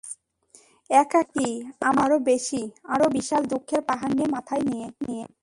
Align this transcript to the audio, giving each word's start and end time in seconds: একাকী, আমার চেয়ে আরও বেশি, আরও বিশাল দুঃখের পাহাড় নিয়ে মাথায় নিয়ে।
একাকী, 0.89 1.49
আমার 1.81 2.09
চেয়ে 2.09 2.15
আরও 2.15 2.17
বেশি, 2.29 2.61
আরও 2.85 3.05
বিশাল 3.17 3.41
দুঃখের 3.51 3.81
পাহাড় 3.89 4.13
নিয়ে 4.15 4.29
মাথায় 4.35 4.63
নিয়ে। 4.69 4.85